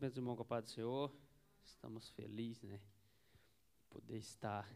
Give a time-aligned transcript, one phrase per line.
[0.00, 1.14] Cumprimentos, irmão, com a paz do Senhor.
[1.62, 2.80] Estamos felizes, né?
[3.90, 4.66] Poder estar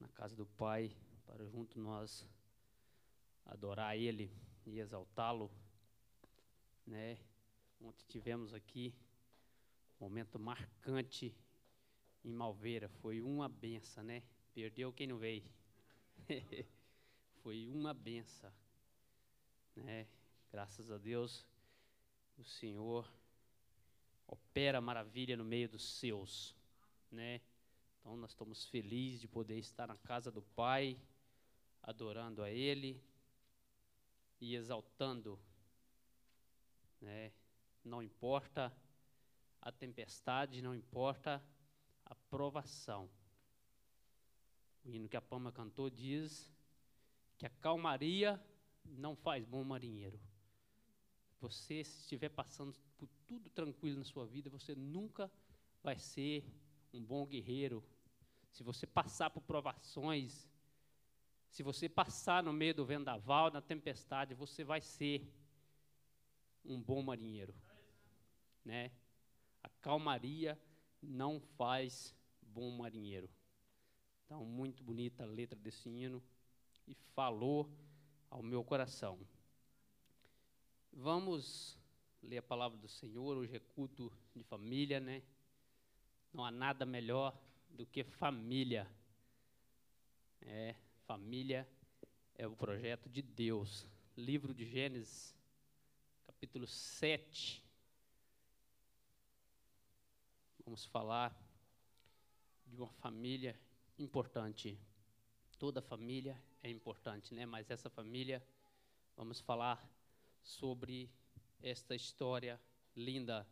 [0.00, 0.92] na casa do Pai
[1.24, 2.26] para junto nós
[3.46, 4.28] adorar Ele
[4.66, 5.52] e exaltá-lo,
[6.84, 7.16] né?
[7.80, 8.92] Ontem tivemos aqui
[10.00, 11.32] um momento marcante
[12.24, 12.88] em Malveira.
[12.88, 14.24] Foi uma benção, né?
[14.52, 15.48] Perdeu quem não veio.
[17.40, 18.52] Foi uma benção,
[19.76, 20.08] né?
[20.50, 21.46] Graças a Deus,
[22.36, 23.08] o Senhor
[24.32, 26.56] opera maravilha no meio dos seus,
[27.10, 27.42] né?
[28.00, 30.98] Então nós estamos felizes de poder estar na casa do Pai,
[31.82, 32.98] adorando a Ele
[34.40, 35.38] e exaltando,
[36.98, 37.30] né?
[37.84, 38.72] Não importa
[39.60, 41.44] a tempestade, não importa
[42.06, 43.10] a provação.
[44.82, 46.50] O hino que a Pama cantou diz
[47.36, 48.42] que a calmaria
[48.84, 50.18] não faz bom marinheiro.
[51.38, 55.28] Você, se estiver passando por tudo tranquilo na sua vida, você nunca
[55.82, 56.44] vai ser
[56.92, 57.82] um bom guerreiro.
[58.52, 60.48] Se você passar por provações,
[61.50, 65.28] se você passar no meio do vendaval, na tempestade, você vai ser
[66.64, 67.52] um bom marinheiro.
[68.64, 68.92] Né?
[69.64, 70.56] A calmaria
[71.02, 73.28] não faz bom marinheiro.
[74.24, 76.22] Então, muito bonita a letra desse hino
[76.86, 77.68] e falou
[78.30, 79.18] ao meu coração.
[80.92, 81.81] Vamos
[82.22, 85.22] ler a palavra do Senhor, hoje é culto de família, né?
[86.32, 87.36] Não há nada melhor
[87.68, 88.88] do que família.
[90.40, 91.68] É, família
[92.34, 93.86] é o projeto de Deus.
[94.16, 95.34] Livro de Gênesis,
[96.24, 97.62] capítulo 7.
[100.64, 101.36] Vamos falar
[102.66, 103.58] de uma família
[103.98, 104.78] importante.
[105.58, 107.44] Toda família é importante, né?
[107.46, 108.42] Mas essa família,
[109.16, 109.84] vamos falar
[110.40, 111.10] sobre
[111.62, 112.60] esta história
[112.94, 113.46] linda.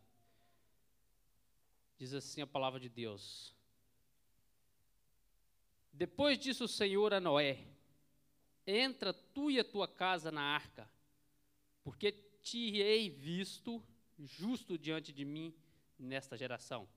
[1.97, 3.55] Diz assim a palavra de Deus.
[5.93, 7.65] Depois disso, o Senhor a Noé:
[8.65, 10.89] Entra tu e a tua casa na arca,
[11.83, 13.83] porque te hei visto
[14.19, 15.53] justo diante de mim
[15.97, 16.87] nesta geração.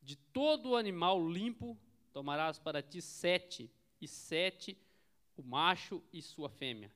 [0.00, 1.78] De todo animal limpo
[2.12, 3.70] tomarás para ti sete,
[4.00, 4.78] e sete
[5.36, 6.92] o macho e sua fêmea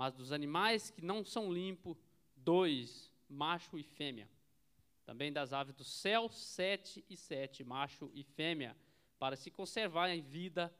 [0.00, 1.98] mas dos animais que não são limpos,
[2.44, 4.28] dois, macho e fêmea.
[5.04, 8.76] Também das aves do céu, sete e sete, macho e fêmea,
[9.18, 10.74] para se conservar em vida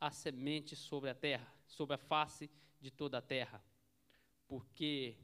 [0.00, 3.62] a semente sobre a terra, sobre a face de toda a terra.
[4.46, 5.16] Porque,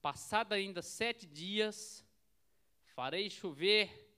[0.00, 2.04] passado ainda sete dias,
[2.94, 4.08] farei chover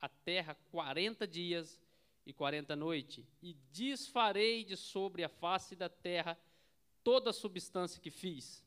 [0.00, 1.80] a terra quarenta dias
[2.24, 6.38] e quarenta noites, e desfarei de sobre a face da terra
[7.02, 8.62] toda a substância que fiz.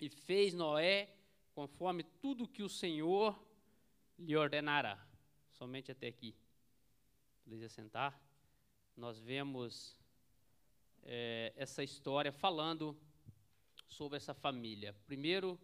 [0.00, 1.08] E fez Noé
[1.54, 3.38] conforme tudo que o Senhor
[4.18, 4.98] lhe ordenara.
[5.52, 6.34] Somente até aqui.
[7.44, 8.20] Poderia sentar.
[8.96, 9.98] Nós vemos
[11.02, 12.96] é, essa história falando
[13.86, 14.94] sobre essa família.
[15.06, 15.58] Primeiro,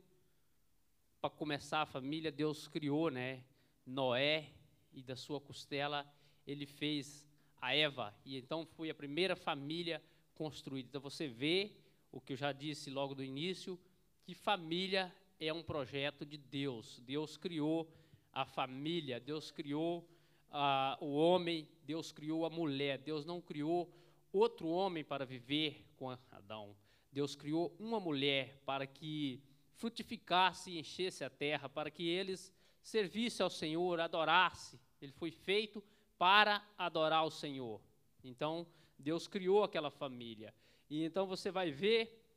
[1.21, 3.43] para começar a família, Deus criou, né,
[3.85, 4.53] Noé
[4.93, 6.07] e da sua costela
[6.47, 7.27] ele fez
[7.61, 10.03] a Eva e então foi a primeira família
[10.35, 10.89] construída.
[10.89, 11.73] Então você vê
[12.11, 13.79] o que eu já disse logo do início,
[14.23, 17.01] que família é um projeto de Deus.
[17.01, 17.91] Deus criou
[18.33, 20.09] a família, Deus criou
[20.51, 22.99] uh, o homem, Deus criou a mulher.
[22.99, 23.93] Deus não criou
[24.33, 26.77] outro homem para viver com Adão.
[27.13, 29.43] Deus criou uma mulher para que
[29.75, 34.79] frutificasse e enchesse a terra, para que eles servissem ao Senhor, adorasse.
[35.01, 35.83] Ele foi feito
[36.19, 37.81] para adorar o Senhor.
[38.25, 38.67] Então,
[38.99, 40.53] Deus criou aquela família.
[40.91, 42.28] E então você vai ver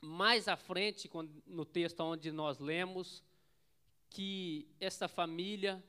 [0.00, 1.10] mais à frente,
[1.46, 3.22] no texto onde nós lemos,
[4.10, 5.82] que essa família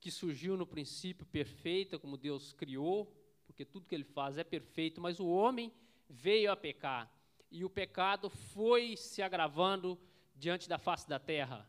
[0.00, 3.12] que surgiu no princípio perfeita, como Deus criou,
[3.44, 5.72] porque tudo que ele faz é perfeito, mas o homem
[6.08, 7.10] veio a pecar.
[7.50, 9.98] E o pecado foi se agravando
[10.34, 11.68] diante da face da terra.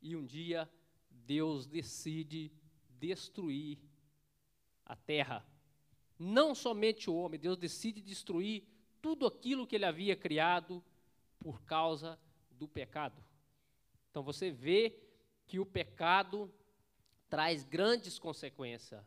[0.00, 0.68] E um dia
[1.10, 2.50] Deus decide
[2.98, 3.78] destruir
[4.84, 5.46] a terra
[6.18, 8.64] não somente o homem, Deus decide destruir
[9.04, 10.82] tudo aquilo que ele havia criado
[11.38, 12.18] por causa
[12.52, 13.22] do pecado.
[14.10, 14.98] Então você vê
[15.46, 16.50] que o pecado
[17.28, 19.04] traz grandes consequências.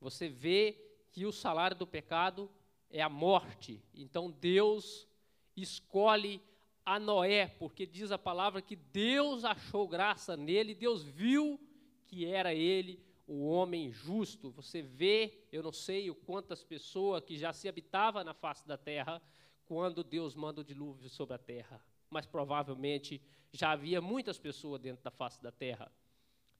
[0.00, 0.80] Você vê
[1.10, 2.48] que o salário do pecado
[2.88, 3.82] é a morte.
[3.92, 5.08] Então Deus
[5.56, 6.40] escolhe
[6.86, 11.58] a Noé, porque diz a palavra que Deus achou graça nele, Deus viu
[12.06, 14.50] que era ele o homem justo.
[14.52, 18.76] Você vê, eu não sei o quantas pessoas que já se habitava na face da
[18.76, 19.22] terra
[19.64, 21.82] quando Deus manda o dilúvio sobre a terra.
[22.12, 25.90] mas provavelmente já havia muitas pessoas dentro da face da terra.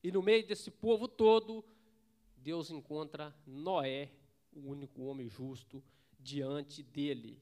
[0.03, 1.63] E no meio desse povo todo,
[2.37, 4.11] Deus encontra Noé,
[4.51, 5.85] o único homem justo,
[6.19, 7.41] diante dele.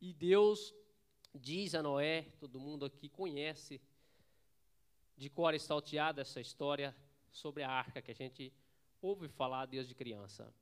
[0.00, 0.72] E Deus
[1.34, 3.80] diz a Noé, todo mundo aqui conhece
[5.16, 6.96] de cor e salteada essa história
[7.32, 8.52] sobre a arca que a gente
[9.00, 10.52] ouve falar desde criança.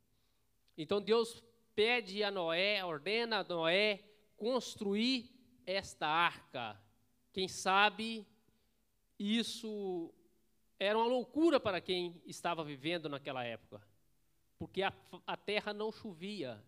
[0.76, 1.42] Então Deus
[1.74, 4.04] pede a Noé, ordena a Noé
[4.36, 5.30] construir
[5.64, 6.80] esta arca.
[7.32, 8.26] Quem sabe
[9.18, 10.12] isso
[10.78, 13.80] era uma loucura para quem estava vivendo naquela época,
[14.58, 14.92] porque a,
[15.26, 16.62] a terra não chovia.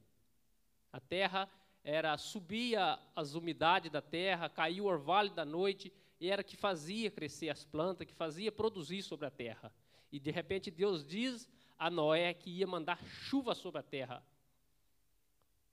[0.91, 1.49] A terra
[1.85, 7.11] era subia as umidades da terra, caiu o orvalho da noite e era que fazia
[7.11, 9.73] crescer as plantas, que fazia produzir sobre a terra.
[10.11, 14.25] E de repente Deus diz a Noé que ia mandar chuva sobre a terra.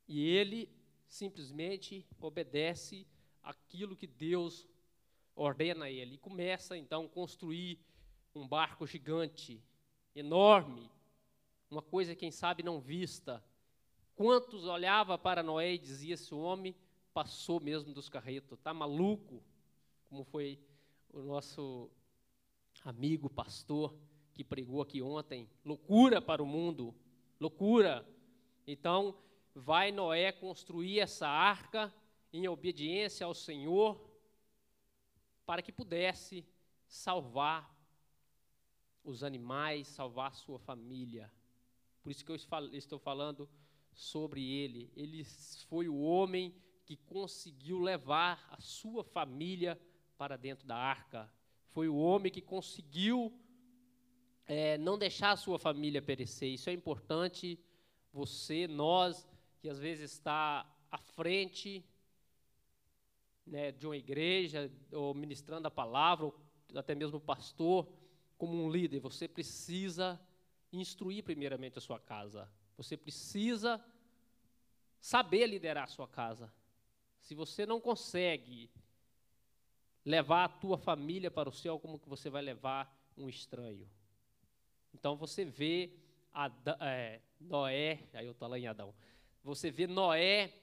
[0.08, 0.70] E ele
[1.08, 3.08] simplesmente obedece
[3.42, 4.68] aquilo que Deus
[5.36, 6.16] ordena a ele.
[6.16, 7.80] E começa então a construir
[8.34, 9.64] um barco gigante,
[10.14, 10.92] enorme,
[11.70, 13.44] uma coisa, quem sabe, não vista.
[14.16, 16.76] Quantos olhava para Noé e dizia: Esse homem
[17.14, 19.44] passou mesmo dos carretos, está maluco,
[20.10, 20.60] como foi
[21.10, 21.90] o nosso
[22.84, 23.98] amigo pastor
[24.36, 25.50] que pregou aqui ontem.
[25.64, 26.94] Loucura para o mundo,
[27.40, 28.08] loucura.
[28.68, 29.18] Então,
[29.56, 31.92] vai Noé construir essa arca
[32.34, 33.98] em obediência ao Senhor,
[35.46, 36.46] para que pudesse
[36.86, 37.74] salvar
[39.04, 41.32] os animais, salvar sua família.
[42.04, 43.50] Por isso que eu estou falando
[43.94, 44.92] sobre ele.
[44.96, 45.24] Ele
[45.70, 46.54] foi o homem
[46.84, 49.80] que conseguiu levar a sua família
[50.18, 51.32] para dentro da arca.
[51.70, 53.34] Foi o homem que conseguiu
[54.48, 56.50] é, não deixar a sua família perecer.
[56.50, 57.60] Isso é importante.
[58.14, 59.28] Você, nós,
[59.60, 61.84] que às vezes está à frente
[63.46, 66.36] né, de uma igreja, ou ministrando a palavra, ou
[66.76, 67.88] até mesmo pastor,
[68.38, 70.20] como um líder, você precisa
[70.72, 72.50] instruir primeiramente a sua casa.
[72.78, 73.84] Você precisa
[75.00, 76.52] saber liderar a sua casa.
[77.22, 78.70] Se você não consegue
[80.04, 83.90] levar a tua família para o céu, como que você vai levar um estranho?
[84.96, 85.92] Então você vê
[86.80, 88.96] é, Noé, aí eu estou lá em Adão,
[89.44, 90.54] você vê Noé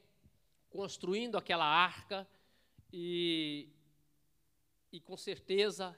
[0.70, 2.26] construindo aquela arca
[2.90, 3.68] e,
[4.90, 5.94] e com certeza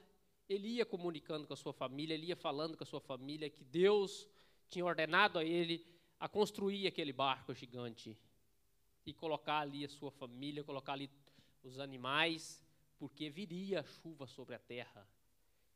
[0.48, 3.62] ele ia comunicando com a sua família, ele ia falando com a sua família que
[3.62, 4.28] Deus
[4.69, 5.87] tinha ordenado a ele
[6.19, 8.19] a construir aquele barco gigante
[9.06, 11.08] e colocar ali a sua família, colocar ali
[11.62, 12.66] os animais,
[12.98, 15.06] porque viria chuva sobre a terra.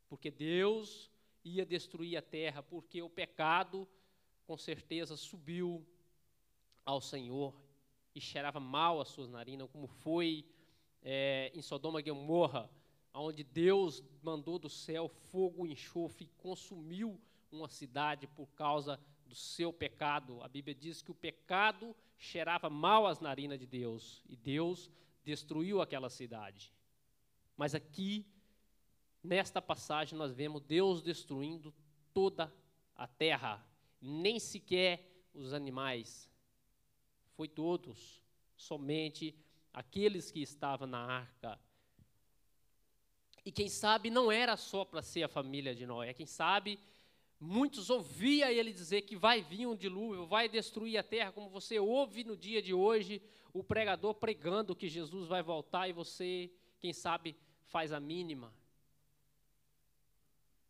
[0.08, 1.08] Porque Deus
[1.48, 3.88] ia destruir a terra, porque o pecado
[4.46, 5.86] com certeza subiu
[6.84, 7.54] ao Senhor
[8.14, 10.44] e cheirava mal as suas narinas, como foi
[11.02, 12.70] é, em Sodoma e Gomorra,
[13.12, 19.34] onde Deus mandou do céu fogo e enxofre e consumiu uma cidade por causa do
[19.34, 20.42] seu pecado.
[20.42, 24.90] A Bíblia diz que o pecado cheirava mal às narinas de Deus e Deus
[25.24, 26.72] destruiu aquela cidade.
[27.56, 28.26] Mas aqui,
[29.22, 31.74] nesta passagem, nós vemos Deus destruindo
[32.12, 32.52] toda
[32.94, 33.64] a terra,
[34.00, 36.30] nem sequer os animais.
[37.34, 38.22] Foi todos,
[38.56, 39.34] somente
[39.72, 41.58] aqueles que estavam na arca
[43.48, 46.78] e quem sabe não era só para ser a família de Noé, quem sabe
[47.40, 51.78] muitos ouvia ele dizer que vai vir um dilúvio, vai destruir a terra, como você
[51.78, 53.22] ouve no dia de hoje
[53.54, 57.34] o pregador pregando que Jesus vai voltar e você, quem sabe,
[57.68, 58.52] faz a mínima.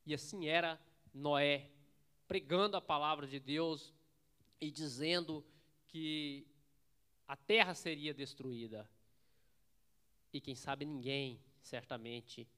[0.09, 0.81] E assim era
[1.13, 1.71] Noé,
[2.27, 3.93] pregando a palavra de Deus
[4.59, 5.45] e dizendo
[5.87, 6.47] que
[7.27, 8.89] a terra seria destruída.
[10.33, 12.49] E quem sabe ninguém, certamente,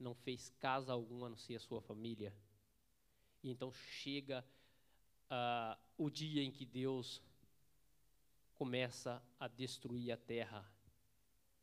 [0.00, 2.34] não fez casa alguma a não ser a sua família.
[3.40, 4.44] E então chega
[5.30, 7.22] uh, o dia em que Deus
[8.52, 10.68] começa a destruir a terra.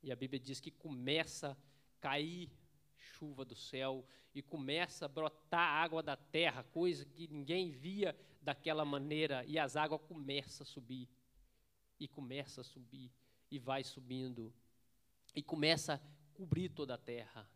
[0.01, 1.57] E a Bíblia diz que começa a
[1.99, 2.49] cair
[3.23, 8.83] chuva do céu e começa a brotar água da terra, coisa que ninguém via daquela
[8.83, 11.07] maneira, e as águas começam a subir.
[11.99, 13.09] E começa a subir
[13.49, 14.53] e vai subindo
[15.35, 15.99] e começa a
[16.33, 17.49] cobrir toda a terra.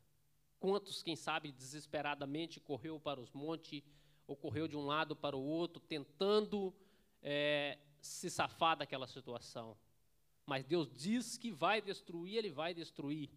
[0.59, 3.83] Quantos, quem sabe, desesperadamente correu para os montes,
[4.25, 6.73] ou correu de um lado para o outro, tentando
[7.21, 9.77] é, se safar daquela situação.
[10.45, 13.29] Mas Deus diz que vai destruir, Ele vai destruir.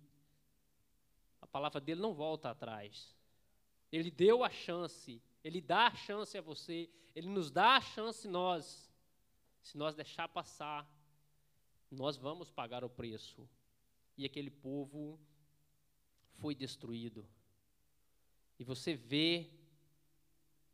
[1.50, 3.14] Palavra dele não volta atrás.
[3.90, 8.28] Ele deu a chance, Ele dá a chance a você, Ele nos dá a chance
[8.28, 8.90] nós.
[9.62, 10.88] Se nós deixar passar,
[11.90, 13.48] nós vamos pagar o preço.
[14.16, 15.18] E aquele povo
[16.34, 17.26] foi destruído.
[18.58, 19.50] E você vê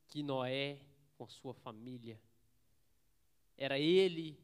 [0.08, 0.80] que Noé,
[1.16, 2.20] com a sua família,
[3.56, 4.38] era ele,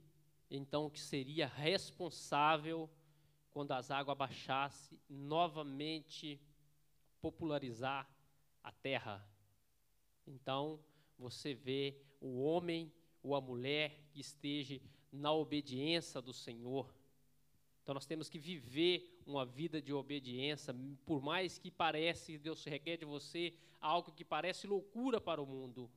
[0.51, 2.89] então, que seria responsável
[3.53, 6.41] quando as águas baixassem, novamente
[7.21, 8.09] popularizar
[8.63, 9.25] a terra.
[10.27, 10.81] Então,
[11.19, 12.93] você vê o homem
[13.23, 14.81] ou a mulher que esteja
[15.13, 16.93] na obediência do Senhor.
[17.83, 22.97] Então nós temos que viver uma vida de obediência, por mais que parece Deus requer
[22.97, 25.91] de você algo que parece loucura para o mundo.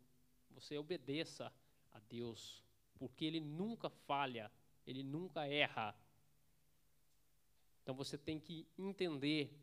[0.51, 1.53] Você obedeça
[1.93, 2.63] a Deus,
[2.95, 4.51] porque ele nunca falha,
[4.85, 5.95] ele nunca erra.
[7.85, 9.55] Então você tem que entender,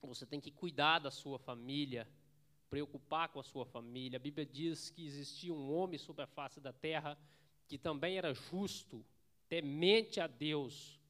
[0.00, 2.08] você tem que cuidar da sua família,
[2.70, 4.18] preocupar com a sua família.
[4.18, 7.18] A Bíblia diz que existia um homem sobre a face da terra
[7.66, 9.04] que também era justo,
[9.48, 11.00] temente a Deus.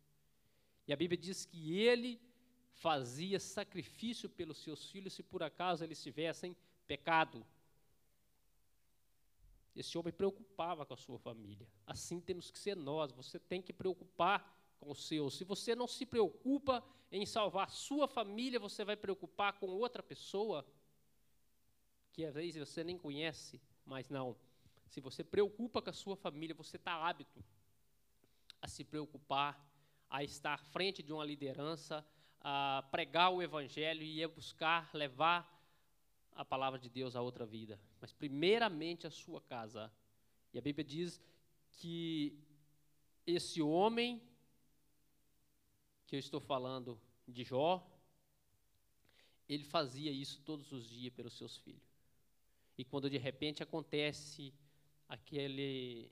[0.89, 2.19] E a Bíblia diz que ele
[2.73, 7.45] fazia sacrifício pelos seus filhos se por acaso eles tivessem pecado.
[9.75, 11.69] Esse homem preocupava com a sua família.
[11.87, 13.13] Assim temos que ser nós.
[13.13, 15.35] Você tem que preocupar com os seus.
[15.35, 20.67] Se você não se preocupa em salvar sua família, você vai preocupar com outra pessoa
[22.13, 24.37] que às vezes você nem conhece, mas não.
[24.87, 27.45] Se você preocupa com a sua família, você está hábito
[28.61, 29.63] a se preocupar,
[30.09, 32.07] a estar à frente de uma liderança,
[32.41, 35.53] a pregar o evangelho e a buscar levar
[36.33, 37.81] a palavra de Deus a outra vida.
[38.01, 39.93] Mas primeiramente a sua casa.
[40.53, 41.21] E a Bíblia diz
[41.73, 42.39] que
[43.27, 44.23] esse homem
[46.07, 47.85] que eu estou falando de Jó,
[49.49, 51.83] ele fazia isso todos os dias pelos seus filhos.
[52.79, 54.53] E quando de repente acontece
[55.09, 56.11] aquele,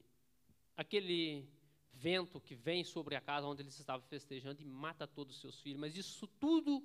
[0.76, 1.48] aquele
[1.92, 5.60] vento que vem sobre a casa onde eles estavam festejando e mata todos os seus
[5.60, 5.80] filhos.
[5.80, 6.82] Mas isso tudo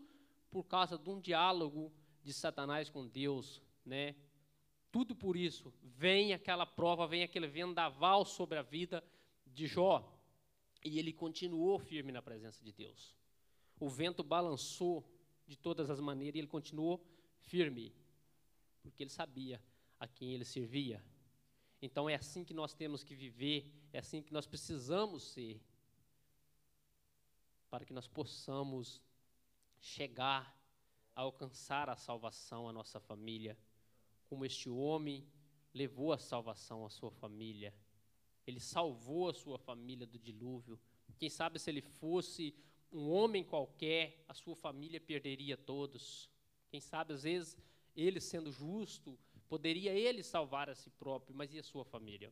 [0.50, 1.92] por causa de um diálogo
[2.24, 4.16] de Satanás com Deus, né?
[4.92, 9.04] Tudo por isso vem aquela prova, vem aquele vendaval sobre a vida
[9.46, 10.19] de Jó.
[10.84, 13.16] E ele continuou firme na presença de Deus.
[13.80, 15.06] O vento balançou
[15.48, 17.04] de todas as maneiras e ele continuou
[17.40, 17.94] firme,
[18.82, 19.62] porque ele sabia
[20.00, 21.04] a quem ele servia.
[21.82, 25.62] Então é assim que nós temos que viver, é assim que nós precisamos ser,
[27.70, 29.02] para que nós possamos
[29.80, 30.58] chegar
[31.16, 33.58] a alcançar a salvação à nossa família,
[34.28, 35.26] como este homem
[35.74, 37.74] levou a salvação à sua família.
[38.50, 40.80] Ele salvou a sua família do dilúvio.
[41.18, 42.54] Quem sabe se ele fosse
[42.92, 46.30] um homem qualquer, a sua família perderia todos.
[46.70, 47.58] Quem sabe, às vezes,
[47.96, 49.18] ele sendo justo,
[49.50, 52.32] Poderia ele salvar a si próprio, mas e a sua família?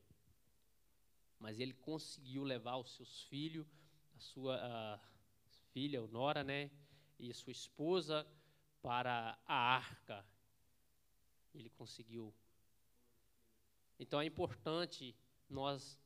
[1.40, 3.66] Mas ele conseguiu levar os seus filhos,
[4.16, 5.02] a sua
[5.74, 6.70] filha, o Nora, né,
[7.18, 8.26] e sua esposa
[8.84, 10.24] para a arca.
[11.56, 12.32] Ele conseguiu.
[14.00, 15.16] Então é importante
[15.50, 16.00] nós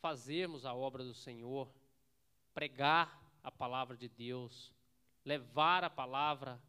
[0.00, 1.72] fazermos a obra do Senhor,
[2.54, 4.74] pregar a palavra de Deus,
[5.24, 6.60] levar a palavra,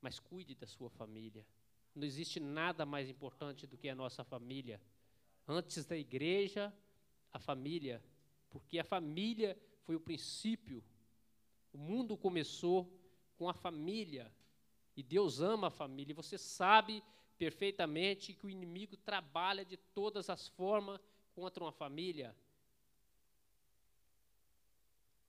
[0.00, 1.46] mas cuide da sua família.
[1.94, 4.80] Não existe nada mais importante do que a nossa família.
[5.46, 6.72] Antes da igreja,
[7.32, 8.02] a família,
[8.50, 10.82] porque a família foi o princípio.
[11.72, 12.90] O mundo começou
[13.36, 14.32] com a família.
[14.96, 16.12] E Deus ama a família.
[16.12, 17.02] E você sabe
[17.38, 21.00] perfeitamente que o inimigo trabalha de todas as formas
[21.34, 22.34] contra uma família.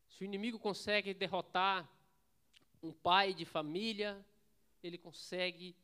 [0.07, 1.89] Se o inimigo consegue derrotar
[2.81, 4.25] um pai de família,
[4.81, 5.75] ele consegue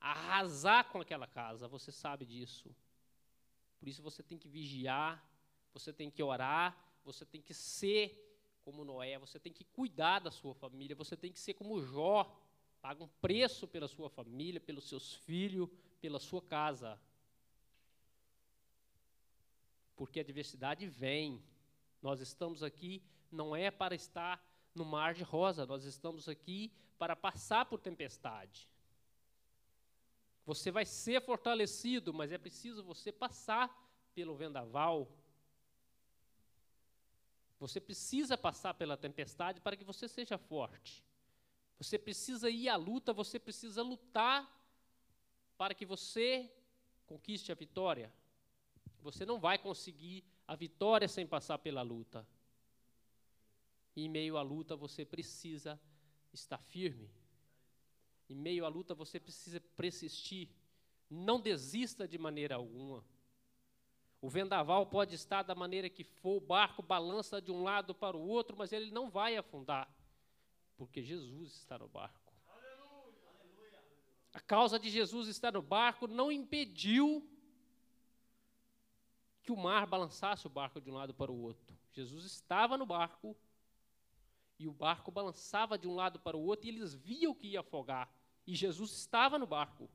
[0.00, 2.74] arrasar com aquela casa, você sabe disso.
[3.78, 5.22] Por isso você tem que vigiar,
[5.72, 8.20] você tem que orar, você tem que ser
[8.64, 12.34] como Noé, você tem que cuidar da sua família, você tem que ser como Jó,
[12.80, 15.68] paga um preço pela sua família, pelos seus filhos,
[16.00, 17.00] pela sua casa.
[19.96, 21.42] Porque a diversidade vem.
[22.02, 24.42] Nós estamos aqui não é para estar
[24.74, 28.68] no mar de rosa, nós estamos aqui para passar por tempestade.
[30.46, 33.74] Você vai ser fortalecido, mas é preciso você passar
[34.14, 35.10] pelo vendaval.
[37.58, 41.04] Você precisa passar pela tempestade para que você seja forte.
[41.78, 44.50] Você precisa ir à luta, você precisa lutar
[45.56, 46.52] para que você
[47.06, 48.12] conquiste a vitória.
[49.04, 52.26] Você não vai conseguir a vitória sem passar pela luta.
[53.94, 55.78] E em meio à luta você precisa
[56.32, 57.10] estar firme.
[58.30, 60.48] Em meio à luta você precisa persistir.
[61.10, 63.04] Não desista de maneira alguma.
[64.22, 68.16] O vendaval pode estar da maneira que for, o barco balança de um lado para
[68.16, 69.86] o outro, mas ele não vai afundar.
[70.78, 72.32] Porque Jesus está no barco.
[74.32, 77.33] A causa de Jesus estar no barco não impediu
[79.44, 81.78] que o mar balançasse o barco de um lado para o outro.
[81.92, 83.36] Jesus estava no barco
[84.58, 87.60] e o barco balançava de um lado para o outro e eles viam que ia
[87.60, 88.10] afogar.
[88.46, 89.88] E Jesus estava no barco.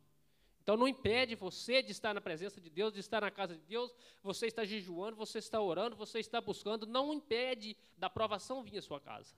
[0.62, 3.62] Então não impede você de estar na presença de Deus, de estar na casa de
[3.62, 3.92] Deus,
[4.22, 8.82] você está jejuando, você está orando, você está buscando, não impede da provação vir à
[8.84, 9.36] sua casa.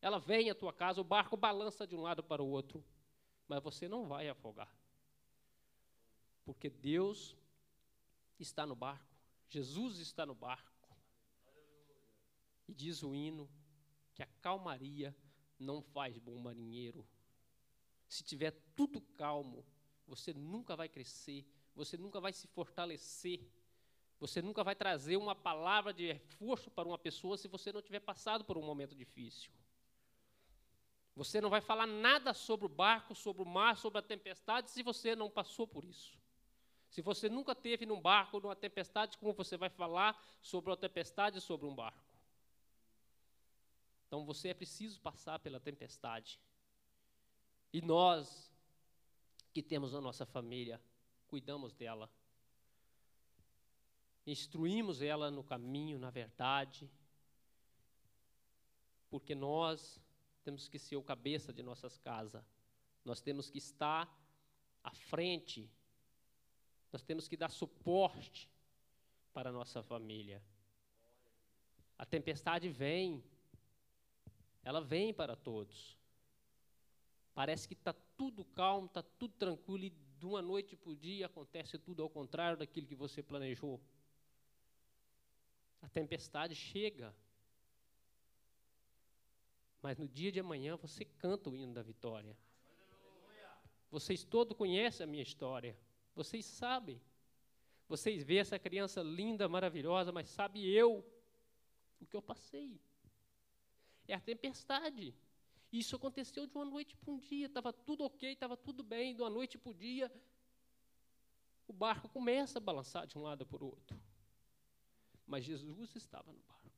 [0.00, 2.82] Ela vem à tua casa, o barco balança de um lado para o outro,
[3.46, 4.74] mas você não vai afogar.
[6.46, 7.36] Porque Deus
[8.38, 9.13] está no barco,
[9.48, 10.72] Jesus está no barco.
[12.66, 13.48] E diz o hino
[14.14, 15.14] que a calmaria
[15.58, 17.06] não faz bom marinheiro.
[18.08, 19.64] Se tiver tudo calmo,
[20.06, 23.40] você nunca vai crescer, você nunca vai se fortalecer,
[24.18, 28.00] você nunca vai trazer uma palavra de reforço para uma pessoa se você não tiver
[28.00, 29.50] passado por um momento difícil.
[31.16, 34.82] Você não vai falar nada sobre o barco, sobre o mar, sobre a tempestade, se
[34.82, 36.18] você não passou por isso.
[36.94, 41.40] Se você nunca teve num barco, numa tempestade, como você vai falar sobre uma tempestade,
[41.40, 41.98] sobre um barco?
[44.06, 46.38] Então você é preciso passar pela tempestade.
[47.72, 48.48] E nós,
[49.52, 50.80] que temos na nossa família,
[51.26, 52.08] cuidamos dela,
[54.24, 56.88] instruímos ela no caminho, na verdade,
[59.10, 60.00] porque nós
[60.44, 62.44] temos que ser o cabeça de nossas casas,
[63.04, 64.08] nós temos que estar
[64.84, 65.68] à frente,
[66.94, 68.48] nós temos que dar suporte
[69.32, 70.40] para a nossa família.
[71.98, 73.20] A tempestade vem,
[74.62, 75.98] ela vem para todos.
[77.34, 81.26] Parece que está tudo calmo, está tudo tranquilo, e de uma noite para o dia
[81.26, 83.80] acontece tudo ao contrário daquilo que você planejou.
[85.82, 87.12] A tempestade chega.
[89.82, 92.38] Mas no dia de amanhã você canta o hino da vitória.
[93.90, 95.76] Vocês todos conhecem a minha história.
[96.14, 97.00] Vocês sabem.
[97.88, 101.04] Vocês veem essa criança linda, maravilhosa, mas sabe eu
[102.00, 102.80] o que eu passei.
[104.06, 105.14] É a tempestade.
[105.72, 109.22] Isso aconteceu de uma noite para um dia, estava tudo ok, estava tudo bem, de
[109.22, 110.10] uma noite para o dia,
[111.66, 114.00] o barco começa a balançar de um lado para o outro.
[115.26, 116.70] Mas Jesus estava no barco.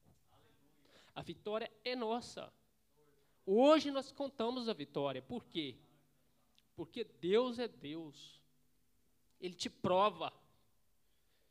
[1.15, 2.53] A vitória é nossa.
[3.45, 5.21] Hoje nós contamos a vitória.
[5.21, 5.77] Por quê?
[6.75, 8.41] Porque Deus é Deus.
[9.41, 10.33] Ele te prova.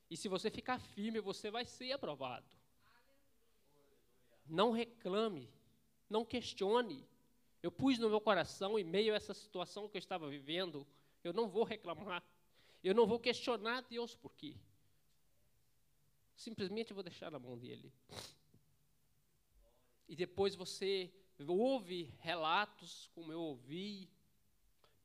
[0.10, 2.45] E se você ficar firme, você vai ser aprovado.
[4.48, 5.50] Não reclame,
[6.10, 7.08] não questione.
[7.62, 10.86] Eu pus no meu coração, em meio a essa situação que eu estava vivendo,
[11.24, 12.24] eu não vou reclamar,
[12.84, 14.56] eu não vou questionar Deus por quê.
[16.36, 17.91] Simplesmente vou deixar na mão dele.
[20.08, 21.12] E depois você
[21.48, 24.08] ouve relatos, como eu ouvi,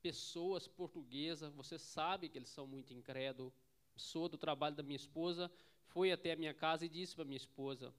[0.02, 3.52] pessoas portuguesas, você sabe que eles são muito incrédulos.
[3.96, 5.50] Sou do trabalho da minha esposa,
[5.88, 7.92] foi até a minha casa e disse para minha esposa: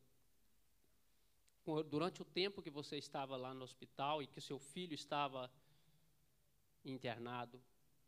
[1.90, 5.52] durante o tempo que você estava lá no hospital e que seu filho estava
[6.84, 7.62] internado,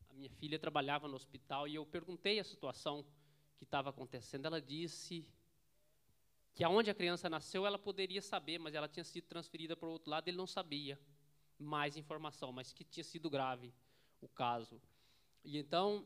[0.10, 3.06] a minha filha trabalhava no hospital e eu perguntei a situação
[3.58, 4.46] que estava acontecendo.
[4.46, 5.26] Ela disse
[6.56, 9.92] que aonde a criança nasceu ela poderia saber, mas ela tinha sido transferida para o
[9.92, 11.00] outro lado, ele não sabia
[11.58, 13.74] mais informação, mas que tinha sido grave
[14.24, 14.82] o caso.
[15.44, 16.06] E então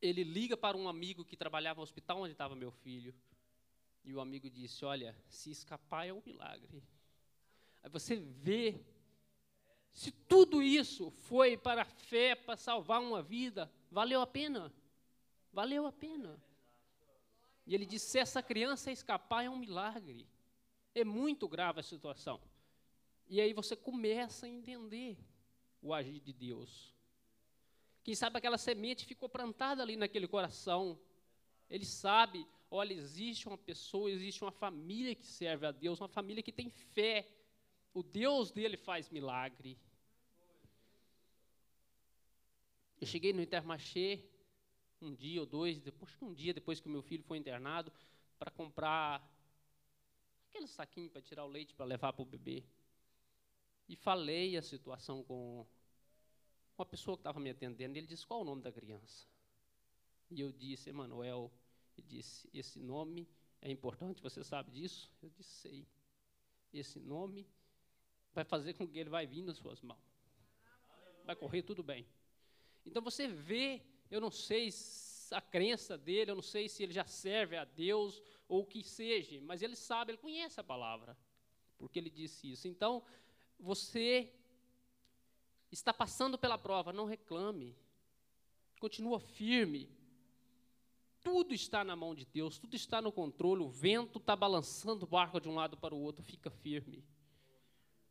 [0.00, 3.14] ele liga para um amigo que trabalhava no hospital onde estava meu filho
[4.04, 6.82] e o amigo disse: Olha, se escapar é um milagre.
[7.82, 8.80] Aí você vê,
[9.92, 14.72] se tudo isso foi para a fé, para salvar uma vida, valeu a pena.
[15.52, 16.40] Valeu a pena.
[17.66, 20.26] E ele disse: se essa criança escapar é um milagre.
[20.94, 22.40] É muito grave a situação.
[23.28, 25.16] E aí você começa a entender
[25.82, 26.94] o agir de Deus.
[28.02, 30.98] Quem sabe aquela semente ficou plantada ali naquele coração.
[31.68, 36.42] Ele sabe olha, existe uma pessoa, existe uma família que serve a Deus, uma família
[36.42, 37.28] que tem fé.
[37.92, 39.76] O Deus dele faz milagre.
[43.00, 44.22] Eu cheguei no Intermarché
[45.02, 47.90] um dia ou dois, depois um dia depois que o meu filho foi internado,
[48.38, 49.26] para comprar
[50.48, 52.62] aquele saquinho para tirar o leite para levar para o bebê.
[53.90, 55.66] E falei a situação com
[56.78, 57.98] uma pessoa que estava me atendendo.
[57.98, 59.26] Ele disse: Qual o nome da criança?
[60.30, 61.50] E eu disse: Emanuel
[61.96, 63.28] e disse: Esse nome
[63.60, 65.12] é importante, você sabe disso?
[65.20, 65.88] Eu disse: Sei.
[66.72, 67.50] Esse nome
[68.32, 69.98] vai fazer com que ele vai vir nas suas mãos.
[71.24, 72.06] Vai correr tudo bem.
[72.86, 74.70] Então você vê, eu não sei
[75.32, 78.84] a crença dele, eu não sei se ele já serve a Deus ou o que
[78.84, 81.18] seja, mas ele sabe, ele conhece a palavra,
[81.76, 82.68] porque ele disse isso.
[82.68, 83.02] Então,
[83.60, 84.32] você
[85.70, 87.76] está passando pela prova, não reclame.
[88.80, 89.88] Continua firme.
[91.22, 93.62] Tudo está na mão de Deus, tudo está no controle.
[93.62, 96.24] O vento está balançando o barco de um lado para o outro.
[96.24, 97.04] Fica firme.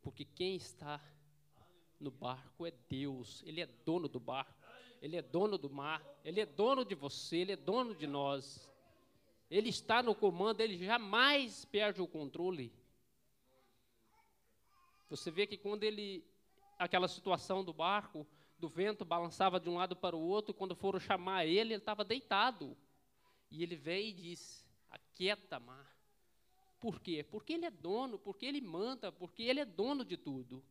[0.00, 1.02] Porque quem está
[1.98, 3.42] no barco é Deus.
[3.44, 4.54] Ele é dono do barco.
[5.02, 6.02] Ele é dono do mar.
[6.24, 7.38] Ele é dono de você.
[7.38, 8.70] Ele é dono de nós.
[9.50, 10.60] Ele está no comando.
[10.60, 12.72] Ele jamais perde o controle.
[15.10, 16.24] Você vê que quando ele.
[16.78, 18.26] Aquela situação do barco,
[18.58, 22.02] do vento balançava de um lado para o outro, quando foram chamar ele, ele estava
[22.02, 22.74] deitado.
[23.50, 25.94] E ele vem e diz: Aquieta, mar.
[26.78, 27.22] Por quê?
[27.22, 30.64] Porque ele é dono, porque ele manda, porque ele é dono de tudo.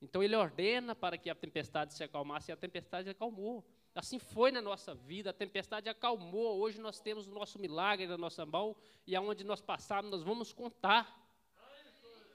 [0.00, 3.66] Então ele ordena para que a tempestade se acalmasse e a tempestade acalmou.
[3.94, 6.58] Assim foi na nossa vida, a tempestade acalmou.
[6.58, 10.52] Hoje nós temos o nosso milagre na nossa mão e aonde nós passarmos nós vamos
[10.52, 11.25] contar.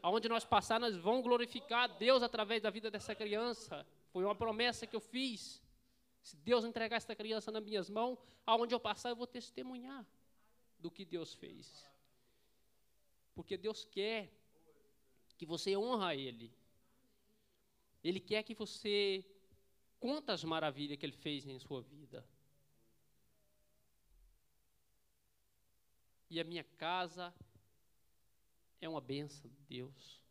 [0.02, 3.86] Aonde nós passarmos nós vamos glorificar a Deus através da vida dessa criança.
[4.12, 5.62] Foi uma promessa que eu fiz.
[6.22, 10.06] Se Deus entregar esta criança nas minhas mãos, aonde eu passar eu vou testemunhar
[10.80, 11.88] do que Deus fez.
[13.36, 14.32] Porque Deus quer
[15.38, 16.54] que você honra Ele.
[18.04, 19.24] Ele quer que você
[20.00, 22.26] conta as maravilhas que Ele fez em sua vida.
[26.30, 27.34] E a minha casa
[28.82, 30.22] é uma benção de Deus.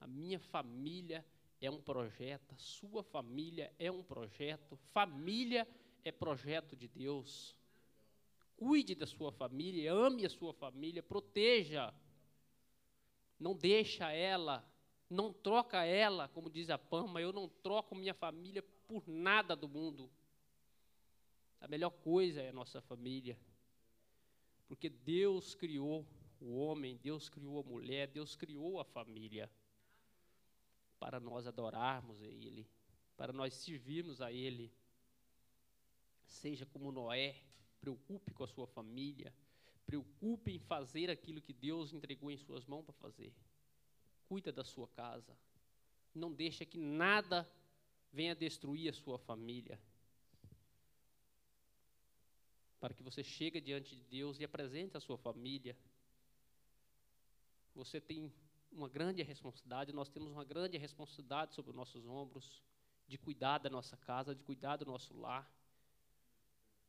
[0.00, 1.24] A minha família
[1.60, 5.68] é um projeto, a sua família é um projeto, família
[6.04, 7.54] é projeto de Deus.
[8.56, 11.92] Cuide da sua família, ame a sua família, proteja.
[13.38, 14.64] Não deixa ela
[15.08, 19.68] não troca ela, como diz a Pama, eu não troco minha família por nada do
[19.68, 20.10] mundo.
[21.60, 23.38] A melhor coisa é a nossa família.
[24.66, 26.04] Porque Deus criou
[26.40, 29.50] o homem, Deus criou a mulher, Deus criou a família
[30.98, 32.66] para nós adorarmos a Ele,
[33.16, 34.72] para nós servirmos a Ele.
[36.26, 37.36] Seja como Noé,
[37.80, 39.32] preocupe com a sua família,
[39.84, 43.32] preocupe em fazer aquilo que Deus entregou em suas mãos para fazer
[44.28, 45.36] cuida da sua casa.
[46.14, 47.48] Não deixa que nada
[48.12, 49.80] venha destruir a sua família.
[52.80, 55.76] Para que você chegue diante de Deus e apresente a sua família.
[57.76, 58.32] Você tem
[58.72, 62.62] uma grande responsabilidade, nós temos uma grande responsabilidade sobre os nossos ombros
[63.06, 65.48] de cuidar da nossa casa, de cuidar do nosso lar,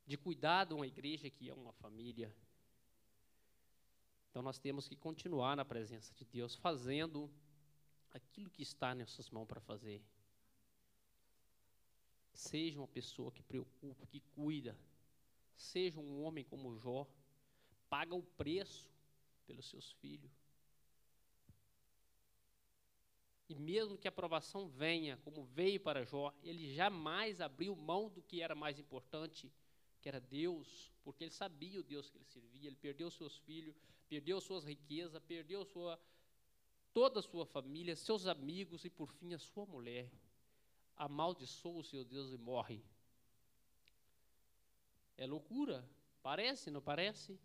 [0.05, 2.33] de cuidar de uma igreja que é uma família.
[4.29, 7.29] Então nós temos que continuar na presença de Deus, fazendo
[8.11, 10.01] aquilo que está em nossas mãos para fazer.
[12.33, 14.77] Seja uma pessoa que preocupa, que cuida.
[15.53, 17.05] Seja um homem como Jó,
[17.89, 18.89] paga o preço
[19.45, 20.46] pelos seus filhos.
[23.49, 28.21] E mesmo que a aprovação venha, como veio para Jó, ele jamais abriu mão do
[28.21, 29.51] que era mais importante,
[30.01, 32.67] que era Deus, porque ele sabia o Deus que ele servia.
[32.67, 33.75] Ele perdeu seus filhos,
[34.09, 35.97] perdeu suas riquezas, perdeu sua,
[36.93, 40.11] toda a sua família, seus amigos e, por fim, a sua mulher.
[40.97, 42.83] Amaldiçoa o seu Deus e morre.
[45.15, 45.87] É loucura.
[46.21, 47.39] Parece, não parece?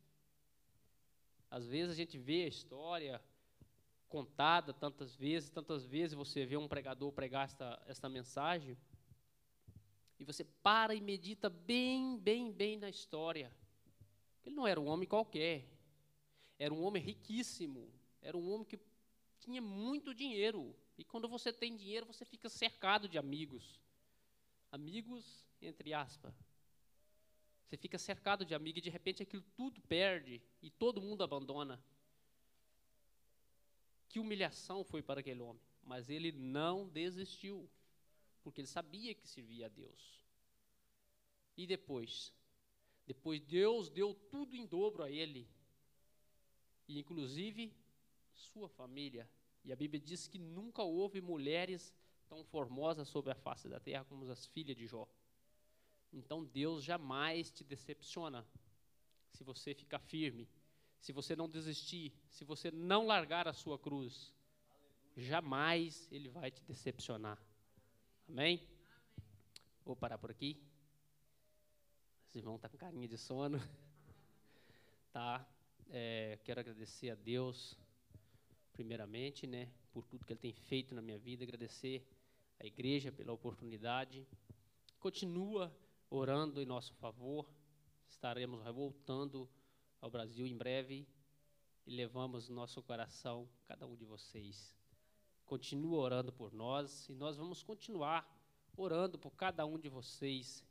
[1.48, 3.22] Às vezes a gente vê a história
[4.12, 8.76] contada tantas vezes, tantas vezes você vê um pregador pregar esta, esta mensagem,
[10.18, 13.50] e você para e medita bem, bem, bem na história.
[14.44, 15.66] Ele não era um homem qualquer,
[16.58, 18.78] era um homem riquíssimo, era um homem que
[19.40, 20.76] tinha muito dinheiro.
[20.98, 23.80] E quando você tem dinheiro, você fica cercado de amigos.
[24.70, 25.24] Amigos,
[25.62, 26.34] entre aspas.
[27.64, 31.82] Você fica cercado de amigos e de repente aquilo tudo perde e todo mundo abandona.
[34.12, 35.62] Que humilhação foi para aquele homem.
[35.82, 37.66] Mas ele não desistiu,
[38.42, 40.22] porque ele sabia que servia a Deus.
[41.56, 42.30] E depois?
[43.06, 45.48] Depois Deus deu tudo em dobro a ele
[46.86, 47.74] e inclusive
[48.34, 49.26] sua família.
[49.64, 51.90] E a Bíblia diz que nunca houve mulheres
[52.28, 55.08] tão formosas sobre a face da terra como as filhas de Jó.
[56.12, 58.46] Então Deus jamais te decepciona
[59.30, 60.46] se você ficar firme,
[61.02, 64.32] se você não desistir, se você não largar a sua cruz.
[65.16, 67.36] Jamais ele vai te decepcionar.
[68.28, 68.62] Amém?
[69.84, 70.62] Vou parar por aqui.
[72.28, 73.58] Os irmãos estão tá com carinha de sono.
[75.12, 75.46] Tá?
[75.90, 77.76] É, quero agradecer a Deus,
[78.72, 82.02] primeiramente, né, por tudo que Ele tem feito na minha vida, agradecer
[82.58, 84.26] a igreja pela oportunidade.
[84.98, 85.70] Continua
[86.08, 87.46] orando em nosso favor.
[88.08, 89.46] Estaremos voltando
[90.02, 91.06] ao Brasil em breve
[91.86, 94.76] e levamos no nosso coração cada um de vocês.
[95.44, 98.28] continua orando por nós e nós vamos continuar
[98.76, 100.64] orando por cada um de vocês.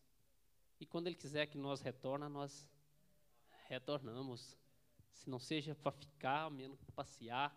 [0.81, 2.69] E quando Ele quiser que nós retorna, nós
[3.69, 4.57] retornamos.
[5.13, 7.55] Se não seja para ficar, menos para passear,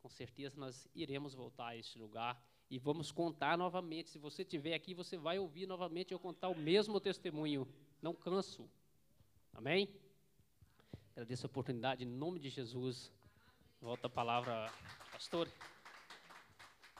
[0.00, 4.10] com certeza nós iremos voltar a este lugar e vamos contar novamente.
[4.10, 7.66] Se você estiver aqui, você vai ouvir novamente eu contar o mesmo testemunho.
[8.02, 8.68] Não canso.
[9.54, 10.05] Amém?
[11.16, 13.10] Agradeço a oportunidade em nome de Jesus.
[13.80, 14.70] Volta a palavra,
[15.10, 15.48] pastor.